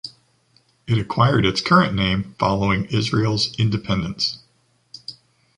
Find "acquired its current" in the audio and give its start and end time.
0.97-1.93